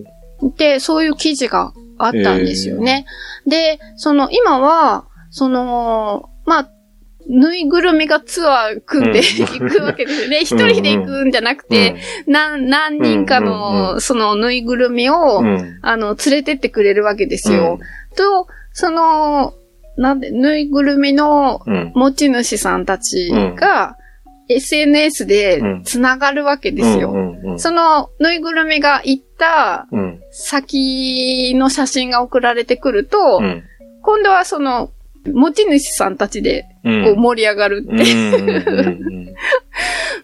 [0.57, 3.05] で、そういう記事があったんですよね。
[3.47, 5.05] で、その、今は、
[5.35, 6.69] その、まあ、
[7.27, 10.39] ぬいぐるみがツアー組んでうん行くわけですよね。
[10.47, 15.43] 一人で行くんじゃなくて、何、何人かの、そのぬいぐるみを、
[15.81, 17.79] あの、連れてってくれるわけですよ。
[18.15, 19.55] と、その、
[19.97, 21.91] なんで、ぬいぐるみのうん。
[21.95, 23.97] 持ち主さんたちが、
[24.47, 27.13] SNS で繋がるわけですよ。
[27.57, 30.21] そのぬいぐるみが行ったうん。
[30.31, 33.63] 先の写真が送られてくると、うん。
[34.01, 34.91] 今度はその
[35.31, 37.03] 持ち主さんたちでうん。
[37.03, 38.03] こう盛り上がるって。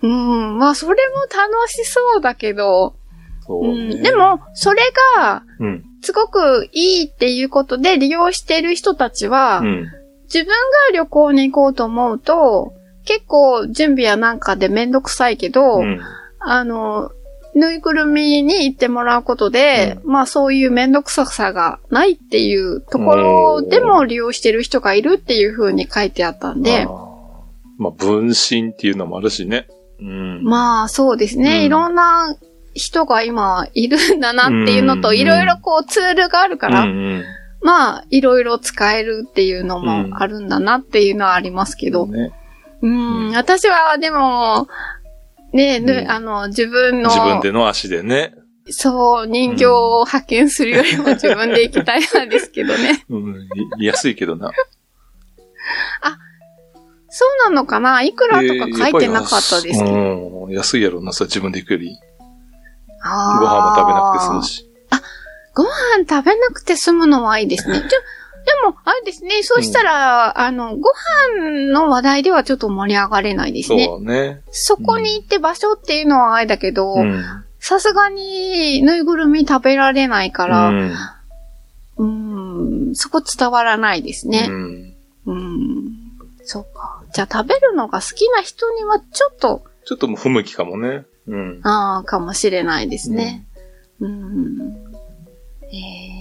[0.03, 2.95] うんまあそれも楽しそうだけど、
[3.45, 4.81] そううねん、で、もそれ
[5.17, 5.83] がうん。
[6.03, 9.87] すごくいいっていうことで利用してる人たちは、うん。
[10.23, 10.53] 自分が
[10.93, 12.73] 旅行に行こうと思うと、
[13.05, 15.99] 結構準備やなんかでめんどくさいけど、うん。
[16.39, 17.11] あの、
[17.53, 26.83] ぬいぐるみに行ってもらうことで、まあそういうめんどくささがないっていうところでも利用してる人がいるっていう風に書いてあったんで。
[26.83, 26.87] あ、ー。
[27.77, 29.67] まあ、分身っていうのもあるしね。
[29.99, 30.43] うん。
[30.43, 31.65] まあそうですね、うん。
[31.65, 32.35] いろんな
[32.73, 35.17] 人が今いるんだなっていうのと、うん。
[35.17, 37.23] いろいろこうツールがあるから、うんうん。
[37.61, 42.31] まあいろいろ使えるっていうのもあるんだなっていうのはありますけど、ね、
[42.81, 43.35] うん、うん。
[43.35, 44.67] 私はでも、
[45.53, 48.33] ね、ぬうんあの、自分の、自分での足でね。
[48.69, 53.03] そう、人形を派遣するよりも自分で行きたいなんですけどね。
[53.09, 53.47] うん、
[53.79, 54.51] い安いけどな。
[57.13, 58.01] そうなのかな？
[58.03, 60.45] いくらとか書いてなかったですけど。
[60.45, 61.97] うん、安いやろな、それ自分で行くより。
[63.03, 64.67] あーご飯も食べなくて済むし。
[65.53, 65.69] ご飯
[66.09, 67.75] 食べなくて済むのはいいですね。
[67.75, 67.95] じゃ、で
[68.63, 70.89] も、あれですね、そうしたら、あの、ご
[71.39, 73.85] 飯の話題ではちょっと盛り上がれないですね。
[73.85, 74.41] そうね。
[74.51, 77.23] そこに行って場所っていうのはあれだけどう、ん。
[77.59, 80.91] さすがにぬいぐるみ食べられないかうら、ん。
[81.97, 82.05] う
[82.91, 84.47] ん、そこ伝わらないですね。
[84.49, 84.93] うん
[85.25, 85.91] うん。
[86.43, 87.03] そうか。
[87.13, 91.05] じゃあ食べるのが好きな人にはちょっと、ちょっと不向きかもね。
[91.27, 91.59] うん。
[91.63, 93.45] ああ、かもしれないですね。
[93.99, 94.91] うん。
[95.63, 96.20] えー、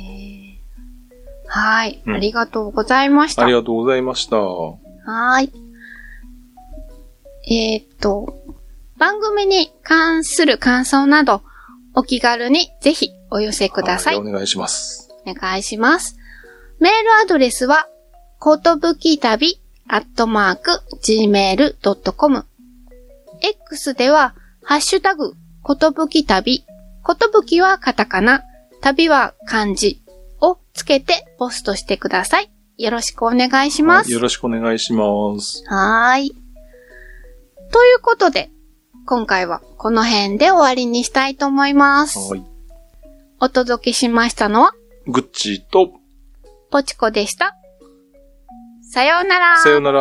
[1.53, 3.43] はい、うんありがとうございました。
[3.43, 4.39] ありがとうございました。
[4.39, 5.53] はーい。
[7.53, 8.45] えーっと、
[8.97, 11.43] 番組に関する感想など、
[11.95, 14.15] お気軽にぜひお寄せください。
[14.15, 15.11] はお願いします。
[15.27, 16.17] お願いします。
[16.79, 17.89] メールアドレスは、
[18.39, 22.45] ことぶき旅アットマーク gmail.com。
[23.43, 26.65] X では、ハッシュタグ、ことぶき旅、
[27.03, 28.45] ことぶきはカタカナ、
[28.81, 30.10] 旅は漢字を
[30.81, 32.51] つけてポストしてください。
[32.79, 34.07] よろしくお願いします。
[34.07, 35.05] はいよろしくお願いしま
[35.39, 35.63] す。
[35.67, 36.31] はーい。
[37.71, 38.51] ということで、
[39.05, 42.19] 今回はこの辺で終わりにしたいと思います。
[42.19, 42.45] はい。
[43.41, 44.73] お届けしましたのは、
[45.07, 45.93] グッチーと、
[46.71, 47.55] ポチコでした。
[48.91, 49.57] さようなら。
[49.59, 50.01] さよなら。